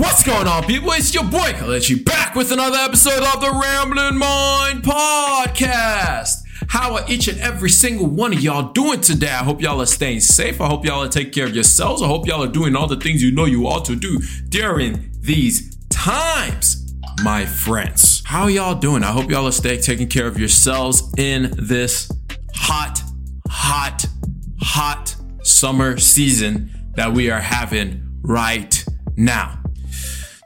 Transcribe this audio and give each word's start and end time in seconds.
What's 0.00 0.22
going 0.22 0.46
on, 0.46 0.64
people? 0.64 0.92
It's 0.92 1.12
your 1.12 1.24
boy 1.24 1.52
Kelechi 1.52 2.02
back 2.02 2.34
with 2.34 2.52
another 2.52 2.78
episode 2.78 3.22
of 3.22 3.42
the 3.42 3.50
Rambling 3.50 4.16
Mind 4.16 4.82
Podcast. 4.82 6.42
How 6.68 6.94
are 6.94 7.04
each 7.06 7.28
and 7.28 7.38
every 7.38 7.68
single 7.68 8.06
one 8.06 8.32
of 8.32 8.40
y'all 8.40 8.72
doing 8.72 9.02
today? 9.02 9.28
I 9.28 9.44
hope 9.44 9.60
y'all 9.60 9.78
are 9.82 9.84
staying 9.84 10.20
safe. 10.20 10.58
I 10.58 10.68
hope 10.68 10.86
y'all 10.86 11.04
are 11.04 11.08
taking 11.08 11.34
care 11.34 11.44
of 11.44 11.54
yourselves. 11.54 12.00
I 12.00 12.06
hope 12.06 12.26
y'all 12.26 12.42
are 12.42 12.48
doing 12.48 12.74
all 12.76 12.86
the 12.86 12.96
things 12.96 13.22
you 13.22 13.30
know 13.30 13.44
you 13.44 13.66
ought 13.66 13.84
to 13.84 13.94
do 13.94 14.20
during 14.48 15.10
these 15.20 15.76
times, 15.90 16.94
my 17.22 17.44
friends. 17.44 18.22
How 18.24 18.44
are 18.44 18.50
y'all 18.50 18.76
doing? 18.76 19.04
I 19.04 19.08
hope 19.08 19.30
y'all 19.30 19.48
are 19.48 19.52
staying 19.52 19.82
taking 19.82 20.08
care 20.08 20.26
of 20.26 20.38
yourselves 20.38 21.12
in 21.18 21.52
this 21.58 22.10
hot, 22.54 23.02
hot, 23.50 24.06
hot 24.62 25.14
summer 25.42 25.98
season 25.98 26.70
that 26.94 27.12
we 27.12 27.30
are 27.30 27.40
having 27.40 28.18
right 28.22 28.82
now. 29.14 29.59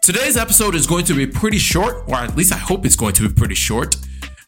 Today's 0.04 0.36
episode 0.36 0.74
is 0.74 0.86
going 0.86 1.06
to 1.06 1.14
be 1.14 1.26
pretty 1.26 1.56
short, 1.56 2.06
or 2.08 2.16
at 2.16 2.36
least 2.36 2.52
I 2.52 2.58
hope 2.58 2.84
it's 2.84 2.94
going 2.94 3.14
to 3.14 3.26
be 3.26 3.34
pretty 3.34 3.54
short. 3.54 3.96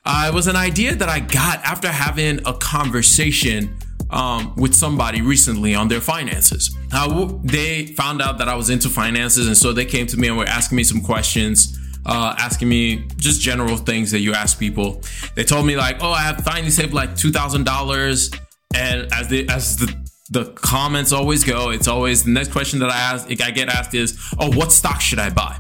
Uh, 0.05 0.27
it 0.30 0.34
was 0.34 0.48
an 0.48 0.55
idea 0.55 0.95
that 0.95 1.09
I 1.09 1.19
got 1.19 1.64
after 1.64 1.91
having 1.91 2.47
a 2.47 2.52
conversation 2.52 3.74
um, 4.11 4.55
with 4.56 4.74
somebody 4.74 5.23
recently 5.23 5.74
on 5.74 5.88
their 5.88 6.02
finances. 6.02 6.77
Uh, 6.92 7.33
they 7.42 7.87
found 7.87 8.20
out 8.20 8.37
that 8.37 8.50
I 8.50 8.55
was 8.55 8.69
into 8.69 8.91
finances, 8.91 9.47
and 9.47 9.56
so 9.56 9.73
they 9.73 9.87
came 9.87 10.06
to 10.09 10.19
me 10.19 10.28
and 10.28 10.37
were 10.37 10.45
asking 10.45 10.77
me 10.77 10.84
some 10.84 11.00
questions. 11.00 11.78
Uh, 12.05 12.34
asking 12.36 12.69
me 12.69 13.09
just 13.16 13.41
general 13.41 13.78
things 13.78 14.11
that 14.11 14.20
you 14.20 14.34
ask 14.34 14.59
people. 14.59 15.00
They 15.36 15.45
told 15.45 15.64
me 15.64 15.75
like, 15.75 16.02
"Oh, 16.02 16.12
I 16.12 16.20
have 16.20 16.45
finally 16.45 16.70
saved 16.70 16.92
like 16.92 17.16
two 17.16 17.33
thousand 17.33 17.64
dollars," 17.64 18.30
and 18.75 19.11
as 19.11 19.28
the 19.28 19.48
as 19.48 19.78
the 19.78 20.05
the 20.30 20.52
comments 20.52 21.12
always 21.12 21.44
go. 21.44 21.70
It's 21.70 21.88
always 21.88 22.24
the 22.24 22.30
next 22.30 22.52
question 22.52 22.80
that 22.80 22.90
I 22.90 22.96
ask, 22.96 23.28
I 23.42 23.50
get 23.50 23.68
asked 23.68 23.94
is, 23.94 24.18
"Oh, 24.38 24.50
what 24.52 24.72
stock 24.72 25.00
should 25.00 25.18
I 25.18 25.30
buy?" 25.30 25.58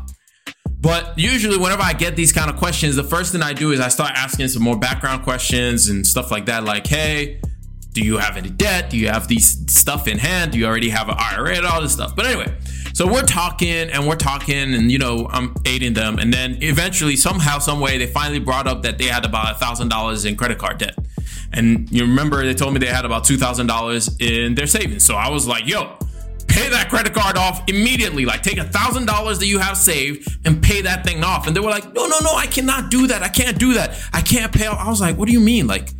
But 0.80 1.18
usually, 1.18 1.58
whenever 1.58 1.82
I 1.82 1.92
get 1.92 2.16
these 2.16 2.32
kind 2.32 2.50
of 2.50 2.56
questions, 2.56 2.96
the 2.96 3.04
first 3.04 3.32
thing 3.32 3.42
I 3.42 3.52
do 3.52 3.72
is 3.72 3.80
I 3.80 3.88
start 3.88 4.12
asking 4.14 4.48
some 4.48 4.62
more 4.62 4.78
background 4.78 5.24
questions 5.24 5.88
and 5.88 6.06
stuff 6.06 6.30
like 6.30 6.46
that. 6.46 6.64
Like, 6.64 6.86
hey, 6.86 7.40
do 7.92 8.02
you 8.02 8.18
have 8.18 8.36
any 8.36 8.50
debt? 8.50 8.90
Do 8.90 8.98
you 8.98 9.08
have 9.08 9.26
these 9.26 9.64
stuff 9.72 10.06
in 10.06 10.18
hand? 10.18 10.52
Do 10.52 10.58
you 10.58 10.66
already 10.66 10.90
have 10.90 11.08
an 11.08 11.16
IRA? 11.18 11.56
and 11.56 11.66
All 11.66 11.80
this 11.80 11.92
stuff. 11.92 12.14
But 12.14 12.26
anyway, 12.26 12.54
so 12.92 13.06
we're 13.06 13.22
talking 13.22 13.90
and 13.90 14.06
we're 14.06 14.16
talking, 14.16 14.74
and 14.74 14.92
you 14.92 14.98
know, 14.98 15.28
I'm 15.30 15.54
aiding 15.64 15.94
them, 15.94 16.18
and 16.18 16.32
then 16.32 16.58
eventually, 16.60 17.16
somehow, 17.16 17.58
some 17.58 17.80
way, 17.80 17.96
they 17.98 18.06
finally 18.06 18.38
brought 18.38 18.66
up 18.66 18.82
that 18.82 18.98
they 18.98 19.06
had 19.06 19.24
about 19.24 19.56
a 19.56 19.58
thousand 19.58 19.88
dollars 19.88 20.24
in 20.24 20.36
credit 20.36 20.58
card 20.58 20.78
debt. 20.78 20.96
And 21.52 21.90
you 21.90 22.02
remember 22.02 22.44
they 22.44 22.54
told 22.54 22.72
me 22.72 22.78
they 22.78 22.86
had 22.86 23.04
about 23.04 23.24
$2,000 23.24 24.20
in 24.20 24.54
their 24.54 24.66
savings. 24.66 25.04
So 25.04 25.14
I 25.14 25.28
was 25.30 25.46
like, 25.46 25.66
yo, 25.66 25.96
pay 26.48 26.68
that 26.70 26.88
credit 26.88 27.12
card 27.14 27.36
off 27.36 27.62
immediately. 27.68 28.24
Like 28.24 28.42
take 28.42 28.58
a 28.58 28.64
thousand 28.64 29.06
dollars 29.06 29.38
that 29.38 29.46
you 29.46 29.58
have 29.58 29.76
saved 29.76 30.28
and 30.44 30.62
pay 30.62 30.80
that 30.82 31.04
thing 31.04 31.22
off. 31.22 31.46
And 31.46 31.54
they 31.54 31.60
were 31.60 31.70
like, 31.70 31.92
no, 31.92 32.06
no, 32.06 32.18
no, 32.20 32.34
I 32.34 32.46
cannot 32.46 32.90
do 32.90 33.06
that. 33.08 33.22
I 33.22 33.28
can't 33.28 33.58
do 33.58 33.74
that. 33.74 33.98
I 34.12 34.22
can't 34.22 34.52
pay 34.52 34.66
off. 34.66 34.78
I 34.78 34.88
was 34.88 35.00
like, 35.00 35.16
what 35.16 35.26
do 35.26 35.32
you 35.32 35.40
mean? 35.40 35.66
Like, 35.66 35.90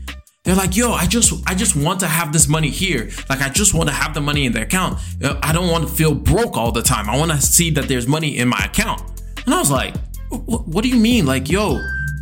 they're 0.45 0.55
like, 0.55 0.77
yo, 0.77 0.93
I 0.93 1.07
just, 1.07 1.33
I 1.47 1.55
just 1.55 1.75
want 1.75 2.01
to 2.01 2.07
have 2.07 2.33
this 2.33 2.49
money 2.49 2.71
here. 2.71 3.11
Like, 3.29 3.41
I 3.41 3.49
just 3.49 3.75
want 3.75 3.89
to 3.89 3.95
have 3.95 4.15
the 4.15 4.21
money 4.21 4.47
in 4.47 4.53
the 4.53 4.63
account. 4.63 4.99
I 5.43 5.53
don't 5.53 5.69
want 5.71 5.89
to 5.89 5.93
feel 5.93 6.15
broke 6.15 6.57
all 6.57 6.71
the 6.71 6.83
time. 6.83 7.11
I 7.11 7.19
want 7.19 7.33
to 7.33 7.41
see 7.41 7.71
that 7.71 7.89
there's 7.89 8.07
money 8.07 8.39
in 8.39 8.49
my 8.49 8.61
account. 8.65 9.03
And 9.45 9.53
I 9.53 9.59
was 9.59 9.73
like, 9.73 9.97
what 10.31 10.83
do 10.83 10.89
you 10.89 10.97
mean? 11.01 11.27
Like, 11.27 11.51
yo, 11.51 11.81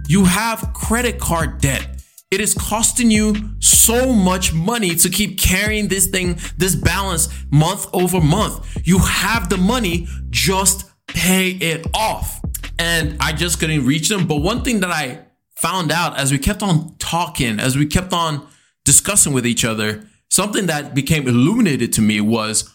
you 0.08 0.24
have 0.24 0.72
credit 0.72 1.18
card 1.18 1.60
debt 1.60 1.93
it 2.34 2.40
is 2.40 2.52
costing 2.52 3.12
you 3.12 3.36
so 3.60 4.12
much 4.12 4.52
money 4.52 4.96
to 4.96 5.08
keep 5.08 5.38
carrying 5.38 5.86
this 5.86 6.08
thing, 6.08 6.36
this 6.56 6.74
balance 6.74 7.28
month 7.52 7.86
over 7.92 8.20
month. 8.20 8.76
You 8.84 8.98
have 8.98 9.48
the 9.48 9.56
money, 9.56 10.08
just 10.30 10.90
pay 11.06 11.50
it 11.50 11.86
off. 11.94 12.40
And 12.76 13.16
I 13.20 13.32
just 13.32 13.60
couldn't 13.60 13.86
reach 13.86 14.08
them. 14.08 14.26
But 14.26 14.38
one 14.38 14.62
thing 14.64 14.80
that 14.80 14.90
I 14.90 15.26
found 15.54 15.92
out 15.92 16.18
as 16.18 16.32
we 16.32 16.38
kept 16.38 16.60
on 16.60 16.96
talking, 16.98 17.60
as 17.60 17.76
we 17.76 17.86
kept 17.86 18.12
on 18.12 18.44
discussing 18.84 19.32
with 19.32 19.46
each 19.46 19.64
other, 19.64 20.04
something 20.28 20.66
that 20.66 20.92
became 20.92 21.28
illuminated 21.28 21.92
to 21.92 22.02
me 22.02 22.20
was, 22.20 22.68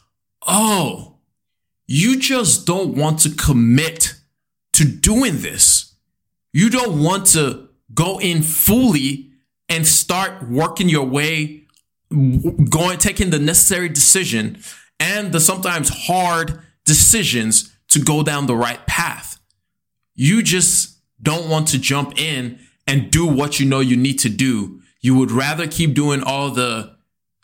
oh, 0.47 1.17
you 1.85 2.17
just 2.17 2.65
don't 2.65 2.95
want 2.95 3.19
to 3.19 3.29
commit 3.31 4.15
to 4.71 4.85
doing 4.85 5.41
this. 5.41 5.95
You 6.53 6.69
don't 6.69 7.03
want 7.03 7.25
to 7.33 7.67
go 7.93 8.21
in 8.21 8.41
fully 8.41 9.28
and 9.69 9.87
start 9.87 10.49
working 10.49 10.89
your 10.89 11.05
way, 11.05 11.63
going, 12.09 12.97
taking 12.97 13.29
the 13.29 13.39
necessary 13.39 13.87
decision 13.87 14.59
and 14.99 15.31
the 15.31 15.39
sometimes 15.39 15.89
hard 16.07 16.59
decisions 16.85 17.75
to 17.89 17.99
go 17.99 18.23
down 18.23 18.47
the 18.47 18.55
right 18.55 18.85
path. 18.87 19.39
You 20.15 20.41
just 20.43 20.97
don't 21.21 21.49
want 21.49 21.67
to 21.69 21.79
jump 21.79 22.19
in 22.19 22.59
and 22.87 23.11
do 23.11 23.25
what 23.25 23.59
you 23.59 23.65
know 23.65 23.79
you 23.79 23.95
need 23.95 24.19
to 24.19 24.29
do. 24.29 24.81
You 25.01 25.15
would 25.15 25.31
rather 25.31 25.67
keep 25.67 25.93
doing 25.93 26.23
all 26.23 26.51
the 26.51 26.95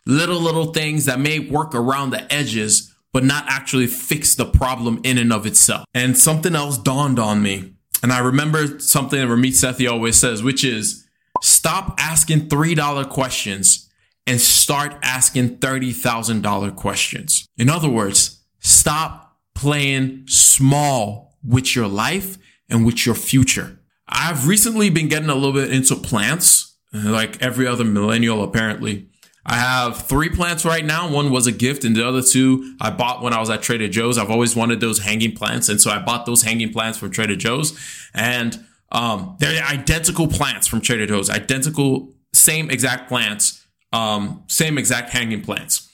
little, 0.04 0.40
little 0.40 0.72
things 0.72 1.04
that 1.06 1.20
may 1.20 1.38
work 1.38 1.74
around 1.74 2.10
the 2.10 2.32
edges, 2.32 2.94
but 3.12 3.24
not 3.24 3.44
actually 3.48 3.86
fix 3.86 4.34
the 4.34 4.44
problem 4.44 5.00
in 5.04 5.18
and 5.18 5.32
of 5.32 5.46
itself. 5.46 5.84
And 5.94 6.18
something 6.18 6.54
else 6.54 6.76
dawned 6.76 7.18
on 7.18 7.42
me. 7.42 7.72
And 8.02 8.12
I 8.12 8.18
remember 8.18 8.78
something 8.78 9.18
that 9.18 9.26
Ramit 9.26 9.52
Sethi 9.52 9.90
always 9.90 10.16
says, 10.16 10.42
which 10.42 10.64
is, 10.64 11.05
Stop 11.42 11.94
asking 11.98 12.48
$3 12.48 13.08
questions 13.08 13.88
and 14.26 14.40
start 14.40 14.96
asking 15.02 15.58
$30,000 15.58 16.76
questions. 16.76 17.48
In 17.56 17.70
other 17.70 17.88
words, 17.88 18.42
stop 18.60 19.36
playing 19.54 20.24
small 20.26 21.38
with 21.44 21.76
your 21.76 21.86
life 21.88 22.38
and 22.68 22.84
with 22.84 23.06
your 23.06 23.14
future. 23.14 23.78
I've 24.08 24.46
recently 24.46 24.90
been 24.90 25.08
getting 25.08 25.28
a 25.28 25.34
little 25.34 25.52
bit 25.52 25.72
into 25.72 25.96
plants, 25.96 26.76
like 26.92 27.40
every 27.42 27.66
other 27.66 27.84
millennial 27.84 28.42
apparently. 28.42 29.08
I 29.48 29.54
have 29.54 30.02
three 30.08 30.28
plants 30.28 30.64
right 30.64 30.84
now. 30.84 31.08
One 31.08 31.30
was 31.30 31.46
a 31.46 31.52
gift, 31.52 31.84
and 31.84 31.94
the 31.94 32.06
other 32.06 32.20
two 32.20 32.76
I 32.80 32.90
bought 32.90 33.22
when 33.22 33.32
I 33.32 33.38
was 33.38 33.48
at 33.48 33.62
Trader 33.62 33.86
Joe's. 33.86 34.18
I've 34.18 34.30
always 34.30 34.56
wanted 34.56 34.80
those 34.80 34.98
hanging 34.98 35.36
plants, 35.36 35.68
and 35.68 35.80
so 35.80 35.90
I 35.90 36.00
bought 36.00 36.26
those 36.26 36.42
hanging 36.42 36.72
plants 36.72 36.98
from 36.98 37.12
Trader 37.12 37.36
Joe's. 37.36 37.78
And 38.12 38.66
um, 38.92 39.36
they're 39.38 39.62
identical 39.64 40.28
plants 40.28 40.66
from 40.66 40.80
Trader 40.80 41.06
Joe's, 41.06 41.30
identical, 41.30 42.12
same 42.32 42.70
exact 42.70 43.08
plants, 43.08 43.66
um, 43.92 44.44
same 44.46 44.78
exact 44.78 45.10
hanging 45.10 45.42
plants. 45.42 45.90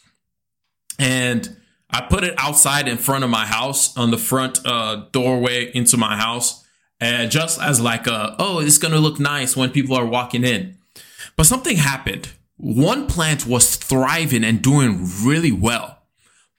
And 0.99 1.57
I 1.91 2.03
put 2.03 2.25
it 2.25 2.35
outside 2.39 2.89
in 2.89 2.97
front 2.97 3.25
of 3.25 3.31
my 3.31 3.47
house 3.47 3.97
on 3.97 4.11
the 4.11 4.19
front 4.19 4.61
uh, 4.65 5.07
doorway 5.13 5.71
into 5.75 5.97
my 5.97 6.17
house, 6.17 6.65
and 7.01 7.31
just 7.31 7.61
as 7.61 7.81
like 7.81 8.07
a, 8.07 8.37
oh, 8.39 8.61
it's 8.61 8.79
gonna 8.79 8.99
look 8.99 9.19
nice 9.19 9.57
when 9.57 9.71
people 9.71 9.97
are 9.97 10.07
walking 10.07 10.45
in. 10.45 10.77
But 11.37 11.47
something 11.47 11.77
happened. 11.77 12.31
One 12.57 13.07
plant 13.07 13.47
was 13.47 13.77
thriving 13.77 14.45
and 14.45 14.63
doing 14.63 15.09
really 15.23 15.53
well, 15.53 15.99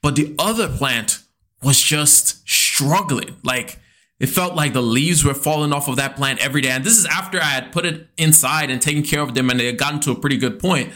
but 0.02 0.16
the 0.16 0.36
other 0.38 0.68
plant 0.68 1.20
was 1.62 1.82
just 1.82 2.48
struggling. 2.48 3.38
Like 3.44 3.80
it 4.24 4.30
felt 4.30 4.56
like 4.56 4.72
the 4.72 4.82
leaves 4.82 5.26
were 5.26 5.34
falling 5.34 5.74
off 5.74 5.90
of 5.90 5.98
that 5.98 6.16
plant 6.16 6.40
every 6.40 6.62
day. 6.62 6.70
And 6.70 6.86
this 6.86 6.98
is 6.98 7.06
after 7.06 7.40
I 7.40 7.56
had 7.56 7.74
put 7.74 7.86
it 7.86 8.08
inside 8.18 8.70
and 8.70 8.82
taken 8.82 9.04
care 9.04 9.20
of 9.20 9.34
them 9.34 9.50
and 9.50 9.60
they 9.60 9.66
had 9.66 9.78
gotten 9.78 10.00
to 10.00 10.12
a 10.12 10.16
pretty 10.16 10.38
good 10.38 10.60
point. 10.60 10.94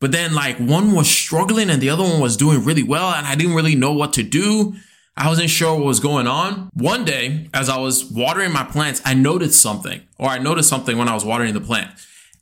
But 0.00 0.12
then 0.12 0.36
like 0.36 0.56
one 0.58 0.94
was 0.94 1.10
struggling 1.10 1.68
and 1.68 1.82
the 1.82 1.90
other 1.90 2.04
one 2.04 2.20
was 2.20 2.36
doing 2.36 2.64
really 2.64 2.84
well 2.84 3.12
and 3.12 3.26
I 3.26 3.34
didn't 3.34 3.56
really 3.56 3.74
know 3.74 3.92
what 3.92 4.12
to 4.12 4.22
do. 4.22 4.76
I 5.16 5.26
wasn't 5.26 5.50
sure 5.50 5.74
what 5.74 5.84
was 5.84 5.98
going 5.98 6.28
on. 6.28 6.70
One 6.72 7.04
day, 7.04 7.48
as 7.52 7.68
I 7.68 7.76
was 7.76 8.04
watering 8.04 8.52
my 8.52 8.62
plants, 8.62 9.02
I 9.04 9.14
noticed 9.14 9.60
something, 9.60 10.02
or 10.16 10.28
I 10.28 10.38
noticed 10.38 10.68
something 10.68 10.96
when 10.96 11.08
I 11.08 11.14
was 11.14 11.24
watering 11.24 11.54
the 11.54 11.60
plant. 11.60 11.90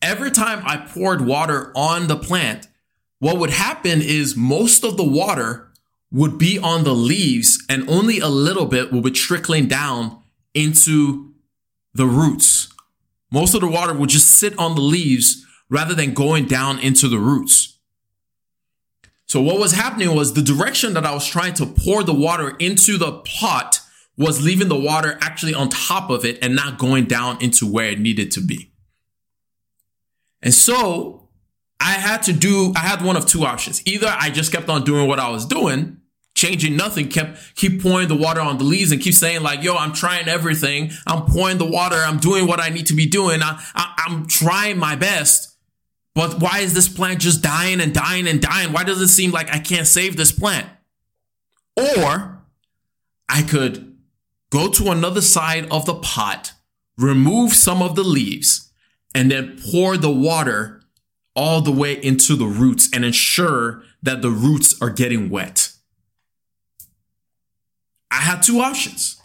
Every 0.02 0.30
time 0.30 0.60
I 0.62 0.76
poured 0.76 1.22
water 1.22 1.72
on 1.74 2.06
the 2.06 2.16
plant, 2.16 2.68
what 3.18 3.38
would 3.38 3.48
happen 3.48 4.02
is 4.02 4.36
most 4.36 4.84
of 4.84 4.98
the 4.98 5.08
water 5.08 5.68
would 6.10 6.36
be 6.36 6.58
on 6.58 6.84
the 6.84 6.94
leaves 6.94 7.64
and 7.68 7.88
only 7.88 8.18
a 8.18 8.28
little 8.28 8.66
bit 8.66 8.92
would 8.92 9.04
be 9.04 9.10
trickling 9.10 9.66
down 9.66 10.17
into 10.58 11.32
the 11.94 12.06
roots. 12.06 12.72
Most 13.30 13.54
of 13.54 13.60
the 13.60 13.68
water 13.68 13.94
would 13.94 14.08
just 14.08 14.30
sit 14.32 14.58
on 14.58 14.74
the 14.74 14.80
leaves 14.80 15.44
rather 15.68 15.94
than 15.94 16.14
going 16.14 16.46
down 16.46 16.78
into 16.78 17.08
the 17.08 17.18
roots. 17.18 17.78
So 19.26 19.42
what 19.42 19.58
was 19.58 19.72
happening 19.72 20.14
was 20.14 20.32
the 20.32 20.42
direction 20.42 20.94
that 20.94 21.04
I 21.04 21.12
was 21.12 21.26
trying 21.26 21.52
to 21.54 21.66
pour 21.66 22.02
the 22.02 22.14
water 22.14 22.56
into 22.58 22.96
the 22.96 23.12
pot 23.12 23.80
was 24.16 24.42
leaving 24.42 24.68
the 24.68 24.76
water 24.76 25.18
actually 25.20 25.54
on 25.54 25.68
top 25.68 26.10
of 26.10 26.24
it 26.24 26.38
and 26.42 26.56
not 26.56 26.78
going 26.78 27.04
down 27.04 27.40
into 27.42 27.70
where 27.70 27.90
it 27.90 28.00
needed 28.00 28.30
to 28.32 28.40
be. 28.40 28.72
And 30.42 30.54
so 30.54 31.28
I 31.78 31.92
had 31.92 32.22
to 32.24 32.32
do, 32.32 32.72
I 32.74 32.80
had 32.80 33.04
one 33.04 33.16
of 33.16 33.26
two 33.26 33.44
options. 33.44 33.86
Either 33.86 34.08
I 34.08 34.30
just 34.30 34.50
kept 34.50 34.68
on 34.68 34.82
doing 34.82 35.06
what 35.06 35.20
I 35.20 35.30
was 35.30 35.44
doing 35.44 35.97
changing 36.38 36.76
nothing, 36.76 37.08
kept 37.08 37.56
keep 37.56 37.82
pouring 37.82 38.06
the 38.06 38.14
water 38.14 38.40
on 38.40 38.58
the 38.58 38.64
leaves 38.64 38.92
and 38.92 39.02
keep 39.02 39.14
saying 39.14 39.42
like, 39.42 39.62
yo, 39.62 39.74
I'm 39.74 39.92
trying 39.92 40.28
everything. 40.28 40.92
I'm 41.06 41.26
pouring 41.26 41.58
the 41.58 41.66
water. 41.66 41.96
I'm 41.96 42.18
doing 42.18 42.46
what 42.46 42.60
I 42.60 42.68
need 42.68 42.86
to 42.86 42.94
be 42.94 43.06
doing. 43.06 43.42
I, 43.42 43.60
I, 43.74 44.04
I'm 44.06 44.26
trying 44.26 44.78
my 44.78 44.94
best. 44.94 45.56
But 46.14 46.40
why 46.40 46.60
is 46.60 46.74
this 46.74 46.88
plant 46.88 47.20
just 47.20 47.42
dying 47.42 47.80
and 47.80 47.92
dying 47.92 48.28
and 48.28 48.40
dying? 48.40 48.72
Why 48.72 48.84
does 48.84 49.00
it 49.00 49.08
seem 49.08 49.32
like 49.32 49.52
I 49.52 49.58
can't 49.58 49.86
save 49.86 50.16
this 50.16 50.32
plant? 50.32 50.68
Or 51.76 52.40
I 53.28 53.42
could 53.42 53.96
go 54.50 54.68
to 54.68 54.90
another 54.90 55.20
side 55.20 55.68
of 55.70 55.86
the 55.86 55.94
pot, 55.94 56.52
remove 56.96 57.52
some 57.52 57.82
of 57.82 57.96
the 57.96 58.04
leaves, 58.04 58.70
and 59.14 59.30
then 59.30 59.60
pour 59.70 59.96
the 59.96 60.10
water 60.10 60.82
all 61.34 61.60
the 61.60 61.72
way 61.72 61.94
into 61.94 62.34
the 62.36 62.46
roots 62.46 62.88
and 62.92 63.04
ensure 63.04 63.82
that 64.02 64.22
the 64.22 64.30
roots 64.30 64.80
are 64.80 64.90
getting 64.90 65.30
wet. 65.30 65.67
I 68.18 68.22
had 68.22 68.42
two 68.42 68.60
options. 68.60 69.20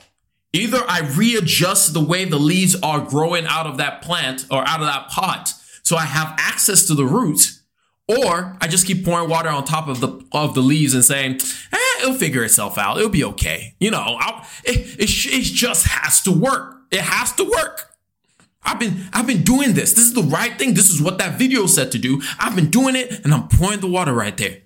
Either 0.54 0.84
I 0.88 1.01
readjust 1.01 1.94
the 1.94 2.00
way 2.00 2.25
the 2.25 2.38
leaves 2.38 2.75
are 2.81 3.01
growing 3.01 3.45
out 3.48 3.66
of 3.66 3.78
that 3.78 4.04
plant 4.04 4.45
or 4.51 4.68
out 4.68 4.81
of 4.81 4.86
that 4.86 5.10
pot 5.10 5.54
so 5.84 5.98
I 5.98 6.06
have 6.06 6.34
access 6.38 6.88
to 6.88 6.95
the 6.95 7.06
roots, 7.06 7.62
or 8.07 8.57
I 8.60 8.68
just 8.68 8.88
keep 8.88 9.06
pouring 9.06 9.30
water 9.30 9.50
on 9.50 9.66
top 9.66 9.88
of 9.88 10.00
the 10.00 10.25
of 10.31 10.56
the 10.56 10.62
leaves 10.62 10.94
and 10.94 11.04
saying, 11.04 11.40
eh, 11.72 12.01
it'll 12.01 12.16
figure 12.16 12.44
itself 12.44 12.78
out. 12.78 12.98
It'll 12.98 13.10
be 13.10 13.24
okay. 13.25 13.75
You 13.80 13.92
know, 13.92 14.18
it, 14.63 15.00
it, 15.00 15.10
it 15.10 15.44
just 15.44 15.88
has 15.88 16.22
to 16.22 16.31
work. 16.31 16.78
It 16.89 17.01
has 17.01 17.34
to 17.34 17.44
work. 17.44 17.92
I've 18.63 18.80
been 18.80 19.10
I've 19.12 19.28
been 19.28 19.44
doing 19.44 19.74
this. 19.74 19.94
This 19.94 20.06
is 20.06 20.13
the 20.13 20.24
right 20.24 20.57
thing. 20.57 20.74
This 20.74 20.89
is 20.89 21.01
what 21.01 21.18
that 21.18 21.38
video 21.38 21.66
said 21.66 21.92
to 21.92 22.00
do. 22.00 22.22
I've 22.39 22.56
been 22.56 22.69
doing 22.69 22.96
it 22.96 23.24
and 23.25 23.34
I'm 23.34 23.50
pouring 23.50 23.81
the 23.81 23.88
water 23.88 24.13
right 24.13 24.36
there. 24.38 24.60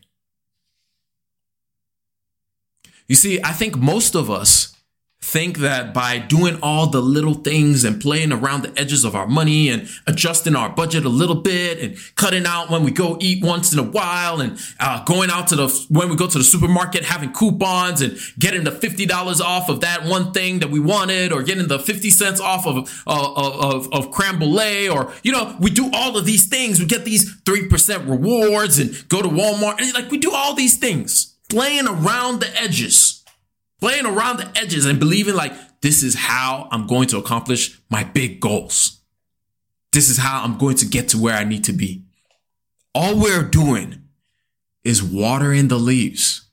You 3.07 3.15
see, 3.15 3.39
I 3.44 3.51
think 3.54 3.77
most 3.77 4.15
of 4.15 4.30
us 4.30 4.77
think 5.19 5.57
that 5.57 5.94
by 5.94 6.19
doing 6.19 6.59
all 6.62 6.88
the 6.88 7.01
little 7.01 7.33
things 7.33 7.83
and 7.83 8.00
playing 8.00 8.31
around 8.31 8.62
the 8.62 8.80
edges 8.80 9.04
of 9.04 9.15
our 9.15 9.27
money 9.27 9.68
and 9.68 9.89
adjusting 10.06 10.56
our 10.56 10.69
budget 10.69 11.04
a 11.06 11.09
little 11.09 11.42
bit 11.42 11.80
and 11.80 11.98
cutting 12.15 12.45
out 12.45 12.69
when 12.69 12.83
we 12.83 12.92
go 12.92 13.18
eat 13.19 13.44
once 13.44 13.74
in 13.74 13.80
a 13.80 13.83
while 13.83 14.39
and 14.39 14.59
uh, 14.80 15.04
going 15.06 15.30
out 15.30 15.48
to 15.48 15.56
the 15.56 15.68
when 15.89 16.07
we 16.07 16.15
go 16.15 16.27
to 16.27 16.38
the 16.38 16.44
supermarket 16.44 17.04
having 17.04 17.33
coupons 17.33 18.01
and 18.01 18.18
getting 18.38 18.63
the 18.63 18.71
$50 18.71 19.42
off 19.42 19.69
of 19.69 19.81
that 19.81 20.06
one 20.06 20.31
thing 20.31 20.59
that 20.59 20.69
we 20.69 20.80
wanted 20.80 21.33
or 21.33 21.42
getting 21.42 21.68
the 21.68 21.80
50 21.80 22.09
cents 22.12 22.39
off 22.39 22.68
of 22.68 23.04
uh, 23.07 23.33
of, 23.36 23.92
of 23.92 24.12
creme 24.12 24.42
or 24.92 25.13
you 25.24 25.31
know 25.31 25.56
we 25.59 25.71
do 25.71 25.89
all 25.94 26.15
of 26.15 26.25
these 26.25 26.48
things. 26.48 26.80
We 26.80 26.86
get 26.86 27.06
these 27.06 27.42
3% 27.42 28.09
rewards 28.09 28.77
and 28.77 29.09
go 29.09 29.21
to 29.21 29.27
Walmart 29.27 29.80
and 29.80 29.94
like 29.94 30.12
we 30.12 30.19
do 30.19 30.31
all 30.31 30.54
these 30.54 30.77
things 30.77 31.37
playing 31.49 31.88
around 31.88 32.39
the 32.39 32.61
edges 32.61 33.17
playing 33.79 34.05
around 34.05 34.38
the 34.38 34.51
edges 34.57 34.85
and 34.85 34.99
believing 34.99 35.35
like 35.35 35.53
this 35.81 36.03
is 36.03 36.15
how 36.15 36.67
I'm 36.71 36.88
going 36.88 37.07
to 37.09 37.17
accomplish 37.17 37.79
my 37.89 38.03
big 38.03 38.39
goals. 38.39 39.01
This 39.91 40.09
is 40.09 40.17
how 40.17 40.44
I'm 40.44 40.57
going 40.57 40.75
to 40.77 40.85
get 40.85 41.09
to 41.09 41.17
where 41.17 41.35
I 41.35 41.44
need 41.44 41.63
to 41.65 41.73
be. 41.73 42.03
All 42.94 43.19
we're 43.19 43.44
doing 43.44 44.03
is 44.83 45.03
watering 45.03 45.67
the 45.67 45.77
leaves. 45.77 46.49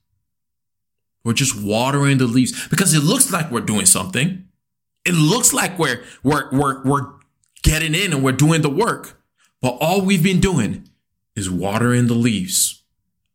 We're 1.24 1.32
just 1.32 1.60
watering 1.60 2.18
the 2.18 2.26
leaves 2.26 2.68
because 2.68 2.92
it 2.92 3.02
looks 3.02 3.32
like 3.32 3.50
we're 3.50 3.60
doing 3.60 3.86
something. 3.86 4.48
It 5.06 5.14
looks 5.14 5.52
like 5.52 5.78
we're, 5.78 6.04
we're, 6.22 6.50
we're, 6.50 6.82
we're 6.84 7.12
getting 7.62 7.94
in 7.94 8.12
and 8.12 8.22
we're 8.22 8.32
doing 8.32 8.62
the 8.62 8.70
work. 8.70 9.20
But 9.62 9.78
all 9.80 10.02
we've 10.02 10.22
been 10.22 10.40
doing 10.40 10.88
is 11.34 11.50
watering 11.50 12.06
the 12.06 12.14
leaves. 12.14 12.83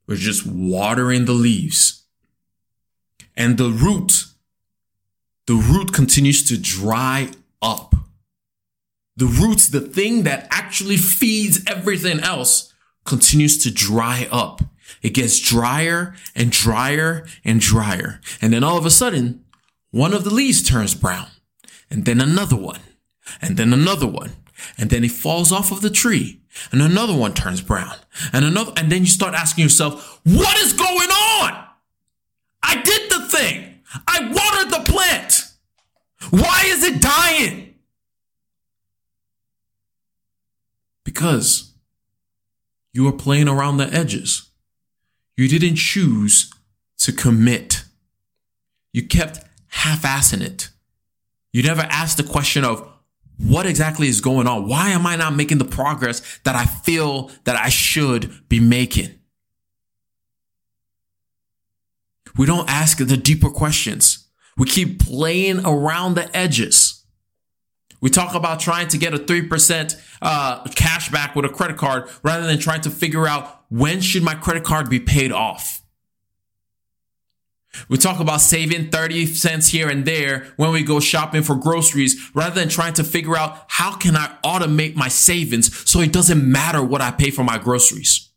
We're 0.09 0.15
just 0.15 0.45
watering 0.45 1.25
the 1.25 1.33
leaves 1.33 1.99
and 3.37 3.59
the 3.59 3.69
root, 3.69 4.25
the 5.45 5.53
root 5.53 5.93
continues 5.93 6.43
to 6.45 6.57
dry 6.59 7.29
up. 7.61 7.93
The 9.15 9.27
roots, 9.27 9.67
the 9.67 9.81
thing 9.81 10.23
that 10.23 10.47
actually 10.49 10.97
feeds 10.97 11.63
everything 11.67 12.21
else, 12.21 12.73
continues 13.05 13.59
to 13.59 13.71
dry 13.71 14.27
up. 14.31 14.61
It 15.03 15.13
gets 15.13 15.39
drier 15.39 16.15
and 16.35 16.51
drier 16.51 17.27
and 17.45 17.61
drier. 17.61 18.19
And 18.41 18.51
then 18.51 18.63
all 18.63 18.79
of 18.79 18.87
a 18.87 18.91
sudden, 18.91 19.45
one 19.91 20.13
of 20.13 20.23
the 20.23 20.33
leaves 20.33 20.63
turns 20.63 20.95
brown, 20.95 21.27
and 21.89 22.05
then 22.05 22.19
another 22.19 22.55
one, 22.55 22.81
and 23.41 23.57
then 23.57 23.73
another 23.73 24.07
one, 24.07 24.31
and 24.77 24.89
then 24.89 25.03
it 25.03 25.11
falls 25.11 25.51
off 25.51 25.71
of 25.71 25.81
the 25.81 25.89
tree, 25.89 26.41
and 26.71 26.81
another 26.81 27.15
one 27.15 27.33
turns 27.33 27.61
brown, 27.61 27.95
and 28.33 28.45
another, 28.45 28.73
and 28.77 28.91
then 28.91 29.01
you 29.01 29.07
start 29.07 29.33
asking 29.33 29.63
yourself, 29.63 30.19
what 30.23 30.57
is 30.59 30.73
going 30.73 31.09
on? 31.09 31.65
I 32.61 32.81
did 32.81 33.11
the 33.11 33.27
thing. 33.27 33.81
I 34.07 34.21
watered 34.21 34.71
the 34.71 34.91
plant. 34.91 35.45
Why 36.29 36.63
is 36.65 36.83
it 36.83 37.01
dying? 37.01 37.75
Because 41.03 41.73
you 42.93 43.05
were 43.05 43.13
playing 43.13 43.47
around 43.47 43.77
the 43.77 43.91
edges. 43.91 44.49
You 45.37 45.47
didn't 45.47 45.77
choose 45.77 46.51
to 46.99 47.13
commit. 47.13 47.83
You 48.91 49.07
kept 49.07 49.39
half 49.67 50.01
assing 50.01 50.41
it. 50.41 50.69
You 51.53 51.63
never 51.63 51.83
asked 51.83 52.17
the 52.17 52.23
question 52.23 52.63
of 52.63 52.87
what 53.39 53.65
exactly 53.65 54.07
is 54.07 54.21
going 54.21 54.47
on? 54.47 54.67
Why 54.67 54.89
am 54.89 55.07
I 55.07 55.15
not 55.15 55.35
making 55.35 55.59
the 55.59 55.65
progress 55.65 56.39
that 56.43 56.55
I 56.55 56.65
feel 56.65 57.31
that 57.45 57.55
I 57.55 57.69
should 57.69 58.47
be 58.49 58.59
making? 58.59 59.09
We 62.37 62.45
don't 62.45 62.69
ask 62.69 62.97
the 62.97 63.17
deeper 63.17 63.49
questions. 63.49 64.27
We 64.57 64.65
keep 64.65 64.99
playing 64.99 65.65
around 65.65 66.15
the 66.15 66.35
edges. 66.35 67.05
We 68.01 68.09
talk 68.09 68.35
about 68.35 68.59
trying 68.59 68.87
to 68.89 68.97
get 68.97 69.13
a 69.13 69.17
3% 69.17 70.01
uh, 70.21 70.63
cash 70.75 71.09
back 71.09 71.35
with 71.35 71.45
a 71.45 71.49
credit 71.49 71.77
card 71.77 72.09
rather 72.23 72.45
than 72.45 72.59
trying 72.59 72.81
to 72.81 72.89
figure 72.89 73.27
out 73.27 73.63
when 73.69 74.01
should 74.01 74.23
my 74.23 74.35
credit 74.35 74.63
card 74.63 74.89
be 74.89 74.99
paid 74.99 75.31
off. 75.31 75.81
We 77.87 77.97
talk 77.97 78.19
about 78.19 78.41
saving 78.41 78.89
30 78.89 79.27
cents 79.27 79.67
here 79.67 79.89
and 79.89 80.05
there 80.05 80.47
when 80.57 80.71
we 80.71 80.83
go 80.83 80.99
shopping 80.99 81.43
for 81.43 81.55
groceries 81.55 82.31
rather 82.33 82.59
than 82.59 82.69
trying 82.69 82.93
to 82.93 83.03
figure 83.03 83.37
out 83.37 83.65
how 83.67 83.95
can 83.95 84.15
I 84.15 84.35
automate 84.43 84.95
my 84.95 85.07
savings 85.07 85.89
so 85.89 85.99
it 86.01 86.11
doesn't 86.11 86.43
matter 86.43 86.83
what 86.83 87.01
I 87.01 87.11
pay 87.11 87.31
for 87.31 87.43
my 87.43 87.57
groceries. 87.57 88.28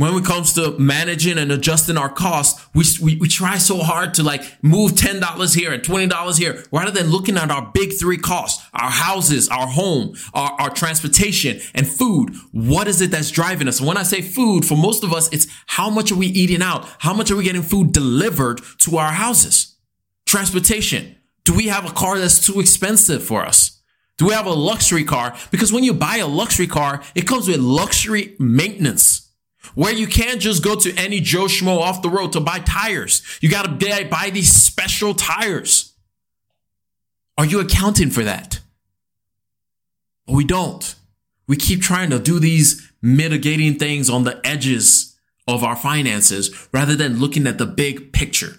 When 0.00 0.14
it 0.14 0.24
comes 0.24 0.54
to 0.54 0.78
managing 0.78 1.36
and 1.36 1.52
adjusting 1.52 1.98
our 1.98 2.08
costs, 2.08 2.66
we, 2.74 2.84
we, 3.02 3.16
we 3.16 3.28
try 3.28 3.58
so 3.58 3.76
hard 3.78 4.14
to 4.14 4.22
like 4.22 4.42
move 4.62 4.92
$10 4.92 5.54
here 5.54 5.72
and 5.74 5.82
$20 5.82 6.38
here 6.38 6.64
rather 6.72 6.90
than 6.90 7.10
looking 7.10 7.36
at 7.36 7.50
our 7.50 7.70
big 7.74 7.92
three 7.92 8.16
costs, 8.16 8.66
our 8.72 8.90
houses, 8.90 9.46
our 9.50 9.66
home, 9.66 10.14
our, 10.32 10.52
our 10.52 10.70
transportation 10.70 11.60
and 11.74 11.86
food. 11.86 12.34
What 12.50 12.88
is 12.88 13.02
it 13.02 13.10
that's 13.10 13.30
driving 13.30 13.68
us? 13.68 13.78
when 13.78 13.98
I 13.98 14.02
say 14.02 14.22
food, 14.22 14.64
for 14.64 14.76
most 14.76 15.04
of 15.04 15.12
us, 15.12 15.30
it's 15.32 15.46
how 15.66 15.90
much 15.90 16.10
are 16.10 16.16
we 16.16 16.28
eating 16.28 16.62
out? 16.62 16.88
How 17.00 17.12
much 17.12 17.30
are 17.30 17.36
we 17.36 17.44
getting 17.44 17.62
food 17.62 17.92
delivered 17.92 18.62
to 18.78 18.96
our 18.96 19.12
houses? 19.12 19.76
Transportation. 20.24 21.16
Do 21.44 21.54
we 21.54 21.66
have 21.66 21.84
a 21.84 21.92
car 21.92 22.18
that's 22.18 22.46
too 22.46 22.58
expensive 22.58 23.22
for 23.22 23.44
us? 23.44 23.82
Do 24.16 24.26
we 24.26 24.32
have 24.32 24.46
a 24.46 24.52
luxury 24.52 25.04
car? 25.04 25.36
Because 25.50 25.74
when 25.74 25.84
you 25.84 25.92
buy 25.92 26.18
a 26.18 26.26
luxury 26.26 26.66
car, 26.66 27.02
it 27.14 27.26
comes 27.26 27.48
with 27.48 27.58
luxury 27.58 28.36
maintenance 28.38 29.29
where 29.74 29.92
you 29.92 30.06
can't 30.06 30.40
just 30.40 30.64
go 30.64 30.74
to 30.76 30.94
any 30.96 31.20
Joe 31.20 31.44
Schmo 31.44 31.78
off 31.78 32.02
the 32.02 32.10
road 32.10 32.32
to 32.32 32.40
buy 32.40 32.60
tires. 32.60 33.22
You 33.40 33.50
got 33.50 33.80
to 33.80 34.08
buy 34.08 34.30
these 34.30 34.50
special 34.50 35.14
tires. 35.14 35.92
Are 37.38 37.46
you 37.46 37.60
accounting 37.60 38.10
for 38.10 38.24
that? 38.24 38.60
we 40.30 40.44
don't. 40.44 40.94
We 41.46 41.56
keep 41.56 41.82
trying 41.82 42.10
to 42.10 42.18
do 42.18 42.38
these 42.38 42.92
mitigating 43.02 43.74
things 43.74 44.08
on 44.08 44.24
the 44.24 44.40
edges 44.46 45.18
of 45.48 45.64
our 45.64 45.76
finances 45.76 46.68
rather 46.72 46.94
than 46.94 47.18
looking 47.18 47.46
at 47.46 47.58
the 47.58 47.66
big 47.66 48.12
picture. 48.12 48.56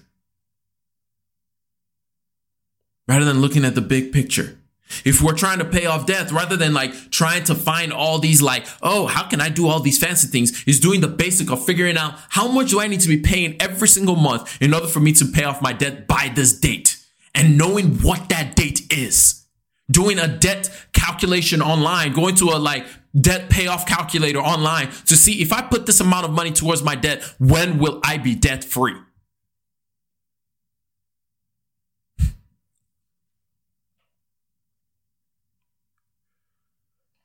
Rather 3.08 3.26
than 3.26 3.40
looking 3.40 3.64
at 3.66 3.76
the 3.76 3.82
big 3.82 4.12
picture. 4.12 4.58
If 5.06 5.22
we're 5.22 5.36
trying 5.36 5.60
to 5.60 5.66
pay 5.66 5.86
off 5.86 6.06
debt 6.06 6.32
rather 6.32 6.58
than 6.58 6.74
like 6.74 7.12
trying 7.12 7.44
to 7.46 7.56
find 7.56 7.92
all 7.94 8.20
these 8.20 8.42
like, 8.42 8.66
oh, 8.82 9.08
how 9.08 9.28
can 9.28 9.42
I 9.42 9.50
do 9.50 9.68
all 9.68 9.80
these 9.80 9.98
fancy 9.98 10.28
things 10.28 10.64
is 10.66 10.80
doing 10.80 11.02
the 11.02 11.08
basic 11.08 11.52
of 11.52 11.66
figuring 11.66 11.98
out 11.98 12.16
how 12.30 12.48
much 12.48 12.72
do 12.72 12.80
I 12.80 12.88
need 12.88 13.02
to 13.02 13.08
be 13.08 13.18
paying 13.18 13.56
every 13.62 13.88
single 13.88 14.16
month 14.16 14.62
in 14.62 14.74
order 14.74 14.88
for 14.88 15.00
me 15.00 15.14
to 15.14 15.26
pay 15.26 15.44
off 15.44 15.62
my 15.62 15.74
debt 15.74 16.08
by 16.08 16.32
this 16.34 16.58
date 16.58 16.98
and 17.34 17.58
knowing 17.58 18.00
what 18.00 18.30
that 18.30 18.56
date 18.56 18.92
is. 18.92 19.46
Doing 19.90 20.20
a 20.20 20.28
debt 20.28 20.70
calculation 20.94 21.62
online, 21.62 22.14
going 22.14 22.36
to 22.36 22.46
a 22.46 22.58
like 22.58 22.86
debt 23.20 23.50
payoff 23.50 23.86
calculator 23.86 24.40
online 24.40 24.90
to 25.08 25.16
see 25.18 25.42
if 25.42 25.52
I 25.52 25.62
put 25.62 25.86
this 25.86 26.00
amount 26.00 26.26
of 26.26 26.32
money 26.32 26.52
towards 26.52 26.82
my 26.84 26.96
debt, 26.96 27.24
when 27.40 27.78
will 27.78 28.00
I 28.04 28.18
be 28.18 28.36
debt 28.36 28.64
free? 28.64 28.96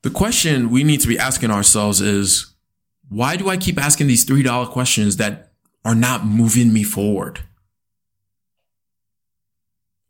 The 0.06 0.12
question 0.12 0.70
we 0.70 0.84
need 0.84 1.00
to 1.00 1.08
be 1.08 1.18
asking 1.18 1.50
ourselves 1.50 2.00
is 2.00 2.54
why 3.08 3.34
do 3.34 3.48
I 3.48 3.56
keep 3.56 3.76
asking 3.76 4.06
these 4.06 4.24
$3 4.24 4.70
questions 4.70 5.16
that 5.16 5.50
are 5.84 5.96
not 5.96 6.24
moving 6.24 6.72
me 6.72 6.84
forward? 6.84 7.40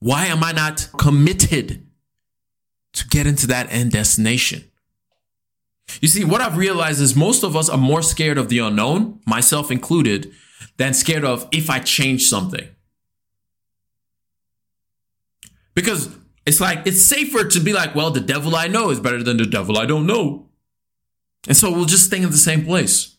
Why 0.01 0.27
am 0.27 0.45
I 0.45 0.53
not 0.53 0.91
committed 0.99 1.87
to 2.93 3.09
get 3.09 3.27
into 3.27 3.47
that 3.47 3.73
end 3.73 3.93
destination? 3.93 4.65
You 6.03 6.09
see, 6.09 6.27
what 6.27 6.43
I've 6.43 6.59
realized 6.59 7.01
is 7.01 7.17
most 7.17 7.43
of 7.43 7.57
us 7.57 7.71
are 7.71 7.79
more 7.79 8.03
scared 8.03 8.37
of 8.37 8.51
the 8.51 8.59
unknown, 8.59 9.21
myself 9.27 9.71
included, 9.71 10.31
than 10.77 10.93
scared 10.93 11.25
of 11.25 11.49
if 11.53 11.71
I 11.71 11.79
change 11.79 12.25
something. 12.25 12.69
Because 15.75 16.11
it's 16.47 16.61
like, 16.61 16.87
it's 16.87 17.05
safer 17.05 17.45
to 17.45 17.61
be 17.61 17.73
like, 17.73 17.95
well, 17.95 18.11
the 18.11 18.21
devil 18.21 18.55
I 18.55 18.69
know 18.69 18.91
is 18.91 19.01
better 19.01 19.23
than 19.23 19.37
the 19.37 19.47
devil 19.47 19.79
I 19.79 19.85
don't 19.85 20.07
know. 20.07 20.49
And 21.49 21.57
so 21.57 21.71
we'll 21.73 21.85
just 21.85 22.07
stay 22.07 22.23
in 22.23 22.31
the 22.31 22.37
same 22.37 22.65
place. 22.65 23.17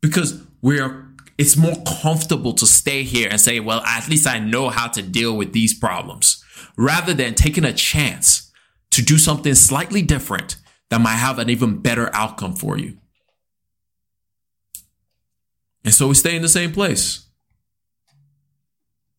Because 0.00 0.42
we're, 0.62 1.08
it's 1.36 1.56
more 1.56 1.76
comfortable 2.02 2.54
to 2.54 2.66
stay 2.66 3.02
here 3.02 3.28
and 3.30 3.40
say, 3.40 3.60
well, 3.60 3.82
at 3.82 4.08
least 4.08 4.26
I 4.26 4.38
know 4.38 4.70
how 4.70 4.88
to 4.88 5.02
deal 5.02 5.36
with 5.36 5.52
these 5.52 5.78
problems 5.78 6.42
rather 6.76 7.12
than 7.12 7.34
taking 7.34 7.64
a 7.64 7.72
chance 7.72 8.50
to 8.90 9.02
do 9.02 9.18
something 9.18 9.54
slightly 9.54 10.02
different 10.02 10.56
that 10.88 11.00
might 11.00 11.16
have 11.16 11.38
an 11.38 11.50
even 11.50 11.78
better 11.78 12.10
outcome 12.14 12.54
for 12.54 12.78
you. 12.78 12.96
And 15.84 15.94
so 15.94 16.08
we 16.08 16.14
stay 16.14 16.36
in 16.36 16.42
the 16.42 16.48
same 16.48 16.72
place. 16.72 17.26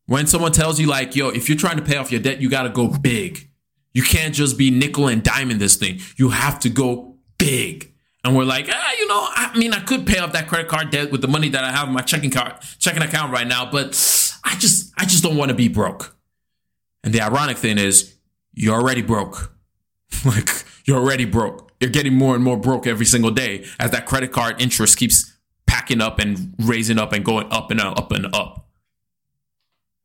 When 0.08 0.28
someone 0.28 0.52
tells 0.52 0.80
you, 0.80 0.88
like, 0.88 1.16
yo, 1.16 1.30
if 1.30 1.48
you're 1.48 1.58
trying 1.58 1.78
to 1.78 1.84
pay 1.84 1.98
off 1.98 2.12
your 2.12 2.22
debt, 2.22 2.42
you 2.42 2.50
got 2.50 2.64
to 2.64 2.70
go 2.70 2.88
big. 2.88 3.50
You 3.94 4.04
can't 4.04 4.34
just 4.34 4.58
be 4.58 4.72
nickel 4.72 5.08
and 5.08 5.24
diamond 5.24 5.60
this 5.60 5.76
thing. 5.76 6.00
You 6.16 6.30
have 6.30 6.60
to 6.62 6.70
go 6.70 7.18
big. 7.38 7.94
And 8.24 8.36
we're 8.36 8.46
like, 8.46 8.68
ah, 8.70 8.92
you 8.98 9.08
know, 9.08 9.28
I 9.30 9.58
mean, 9.58 9.74
I 9.74 9.80
could 9.80 10.06
pay 10.06 10.20
off 10.20 10.34
that 10.34 10.48
credit 10.48 10.68
card 10.68 10.92
debt 10.92 11.12
with 11.12 11.22
the 11.22 11.28
money 11.28 11.50
that 11.50 11.64
I 11.64 11.72
have 11.72 11.88
in 11.88 11.94
my 11.94 12.02
checking 12.02 12.30
card, 12.30 12.54
checking 12.78 13.02
account 13.02 13.34
right 13.34 13.48
now, 13.48 13.70
but 13.70 13.90
I 14.44 14.56
just, 14.58 14.94
I 14.98 15.06
just 15.06 15.24
don't 15.24 15.38
want 15.38 15.50
to 15.50 15.56
be 15.56 15.68
broke. 15.68 16.16
And 17.04 17.14
the 17.14 17.22
ironic 17.22 17.58
thing 17.58 17.80
is, 17.80 18.16
you're 18.54 18.76
already 18.76 19.02
broke. 19.02 19.56
like, 20.26 20.50
you're 20.86 21.00
already 21.00 21.26
broke. 21.26 21.72
You're 21.80 21.90
getting 21.90 22.14
more 22.14 22.36
and 22.36 22.44
more 22.44 22.58
broke 22.58 22.86
every 22.86 23.08
single 23.08 23.32
day 23.32 23.66
as 23.80 23.92
that 23.92 24.06
credit 24.06 24.32
card 24.32 24.62
interest 24.62 24.98
keeps 24.98 25.34
packing 25.66 26.02
up 26.02 26.20
and 26.20 26.54
raising 26.60 27.00
up 27.00 27.14
and 27.14 27.26
going 27.26 27.48
up 27.52 27.72
and 27.72 27.82
up 27.82 28.12
and 28.12 28.28
up. 28.36 28.68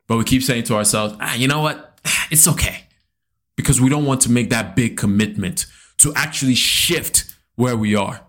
But 0.07 0.19
we 0.19 0.25
keep 0.25 0.43
saying 0.43 0.65
to 0.65 0.75
ourselves, 0.75 1.17
ah, 1.21 1.35
you 1.35 1.49
know 1.49 1.61
what? 1.61 1.99
It's 2.31 2.47
okay. 2.49 2.85
Because 3.57 3.81
we 3.81 3.89
don't 3.89 4.05
want 4.05 4.21
to 4.23 4.31
make 4.31 4.51
that 4.51 4.77
big 4.77 4.97
commitment 4.97 5.67
to 5.99 6.13
actually 6.15 6.55
shift 6.55 7.25
where 7.55 7.77
we 7.77 7.95
are. 7.95 8.21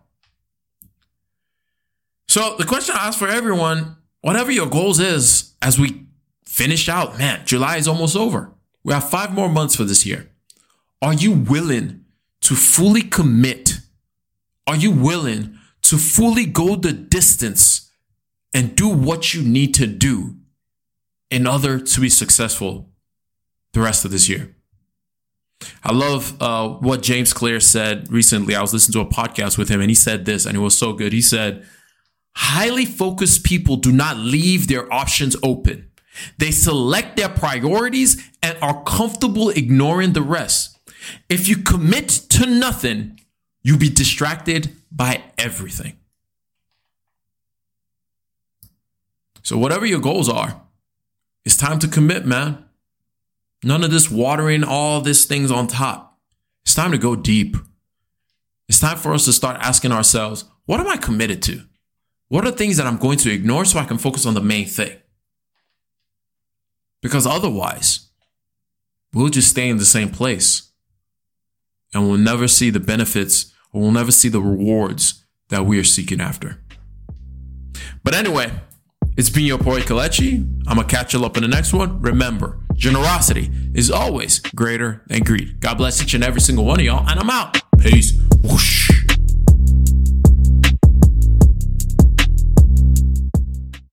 So 2.27 2.55
the 2.57 2.65
question 2.65 2.96
I 2.96 3.07
ask 3.07 3.17
for 3.17 3.27
everyone, 3.27 3.98
whatever 4.22 4.51
your 4.51 4.67
goals 4.67 5.00
is, 5.00 5.53
as 5.62 5.79
we 5.79 6.07
finish 6.46 6.89
out, 6.89 7.17
man, 7.17 7.46
July 7.46 7.77
is 7.77 7.88
almost 7.88 8.15
over. 8.15 8.51
We 8.84 8.93
have 8.93 9.10
five 9.10 9.34
more 9.34 9.50
months 9.50 9.75
for 9.75 9.84
this 9.84 10.05
year. 10.05 10.29
Are 11.01 11.13
you 11.13 11.31
willing 11.31 12.05
to 12.41 12.55
fully 12.55 13.01
commit? 13.01 13.79
Are 14.65 14.75
you 14.75 14.91
willing 14.91 15.57
to 15.84 15.98
fully 15.98 16.46
go 16.46 16.75
the 16.75 16.93
distance 16.93 17.91
and 18.53 18.75
do 18.75 18.88
what 18.88 19.34
you 19.34 19.41
need 19.41 19.74
to 19.75 19.88
do 19.88 20.36
in 21.29 21.48
order 21.48 21.79
to 21.79 22.01
be 22.01 22.10
successful 22.10 22.89
the 23.74 23.81
rest 23.81 24.05
of 24.05 24.12
this 24.12 24.29
year. 24.29 24.55
I 25.84 25.93
love 25.93 26.39
uh, 26.41 26.69
what 26.69 27.01
James 27.01 27.34
Clear 27.34 27.60
said 27.60 28.12
recently. 28.12 28.55
I 28.55 28.62
was 28.62 28.74
listening 28.74 28.93
to 28.93 29.10
a 29.10 29.12
podcast 29.12 29.57
with 29.57 29.69
him 29.69 29.81
and 29.81 29.89
he 29.89 29.96
said 29.96 30.25
this, 30.25 30.46
and 30.46 30.55
it 30.55 30.60
was 30.60 30.77
so 30.77 30.93
good. 30.93 31.13
He 31.13 31.22
said, 31.22 31.65
Highly 32.36 32.86
focused 32.86 33.43
people 33.43 33.77
do 33.77 33.91
not 33.91 34.17
leave 34.17 34.67
their 34.67 34.91
options 34.93 35.36
open. 35.41 35.89
They 36.38 36.51
select 36.51 37.17
their 37.17 37.29
priorities 37.29 38.24
and 38.43 38.57
are 38.62 38.84
comfortable 38.84 39.50
ignoring 39.50 40.13
the 40.13 40.22
rest. 40.22 40.77
If 41.29 41.48
you 41.48 41.57
commit 41.57 42.10
to 42.10 42.46
nothing, 42.46 43.19
you'll 43.63 43.79
be 43.79 43.89
distracted 43.89 44.75
by 44.91 45.24
everything. 45.38 45.98
So, 49.41 49.57
whatever 49.57 49.86
your 49.86 50.00
goals 50.00 50.29
are, 50.29 50.62
it's 51.47 51.55
time 51.55 51.79
to 51.79 51.87
commit, 51.87 52.25
man. 52.25 52.65
None 53.63 53.81
of 53.81 53.89
this 53.89 54.11
watering 54.11 54.65
all 54.65 54.99
these 54.99 55.23
things 55.23 55.49
on 55.49 55.67
top. 55.67 56.19
It's 56.65 56.75
time 56.75 56.91
to 56.91 56.97
go 56.97 57.15
deep. 57.15 57.55
It's 58.67 58.81
time 58.81 58.97
for 58.97 59.13
us 59.13 59.23
to 59.23 59.31
start 59.31 59.55
asking 59.61 59.93
ourselves, 59.93 60.43
what 60.65 60.81
am 60.81 60.89
I 60.89 60.97
committed 60.97 61.41
to? 61.43 61.61
What 62.27 62.45
are 62.45 62.51
things 62.51 62.75
that 62.75 62.85
I'm 62.85 62.97
going 62.97 63.17
to 63.19 63.31
ignore 63.31 63.63
so 63.63 63.79
I 63.79 63.85
can 63.85 63.97
focus 63.97 64.25
on 64.25 64.33
the 64.33 64.41
main 64.41 64.65
thing? 64.65 64.97
Because 67.01 67.25
otherwise, 67.25 68.09
we'll 69.13 69.29
just 69.29 69.49
stay 69.49 69.69
in 69.69 69.77
the 69.77 69.85
same 69.85 70.09
place 70.09 70.69
and 71.93 72.09
we'll 72.09 72.17
never 72.17 72.49
see 72.49 72.71
the 72.71 72.81
benefits 72.81 73.53
or 73.71 73.83
we'll 73.83 73.91
never 73.91 74.11
see 74.11 74.27
the 74.27 74.41
rewards 74.41 75.23
that 75.47 75.65
we 75.65 75.79
are 75.79 75.85
seeking 75.85 76.19
after. 76.19 76.61
But 78.03 78.15
anyway, 78.15 78.51
it's 79.17 79.29
been 79.29 79.45
your 79.45 79.57
boy 79.57 79.81
Kelechi. 79.81 80.45
I'm 80.67 80.75
gonna 80.75 80.88
catch 80.88 81.13
you 81.13 81.25
up 81.25 81.36
in 81.38 81.43
the 81.43 81.50
next 81.50 81.74
one. 81.74 82.00
Remember, 82.01 82.59
generosity 82.75 83.50
is 83.74 83.89
always 83.89 84.39
greater 84.39 85.03
than 85.07 85.24
greed. 85.24 85.59
God 85.59 85.75
bless 85.75 86.01
each 86.01 86.13
and 86.13 86.24
every 86.24 86.39
single 86.39 86.65
one 86.65 86.79
of 86.79 86.86
y'all, 86.86 87.07
and 87.09 87.19
I'm 87.19 87.29
out. 87.29 87.57
Peace. 87.79 88.13
Whoosh. 88.43 88.76